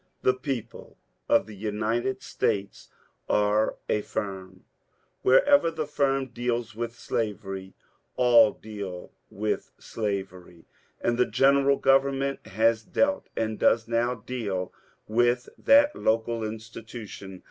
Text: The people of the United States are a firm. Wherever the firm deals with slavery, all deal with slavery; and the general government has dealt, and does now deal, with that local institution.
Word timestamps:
The 0.23 0.33
people 0.33 0.97
of 1.29 1.45
the 1.45 1.55
United 1.55 2.23
States 2.23 2.89
are 3.29 3.77
a 3.87 4.01
firm. 4.01 4.65
Wherever 5.21 5.69
the 5.69 5.85
firm 5.85 6.29
deals 6.29 6.75
with 6.75 6.95
slavery, 6.97 7.75
all 8.15 8.51
deal 8.51 9.11
with 9.29 9.69
slavery; 9.77 10.65
and 11.01 11.19
the 11.19 11.27
general 11.27 11.77
government 11.77 12.47
has 12.47 12.81
dealt, 12.81 13.29
and 13.37 13.59
does 13.59 13.87
now 13.87 14.15
deal, 14.15 14.73
with 15.07 15.49
that 15.59 15.95
local 15.95 16.43
institution. 16.43 17.39